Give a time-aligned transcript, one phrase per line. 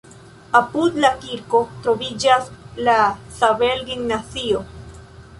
[0.59, 2.47] Apud la kirko troviĝas
[2.87, 2.95] la
[3.41, 4.63] Zabel-gimnazio.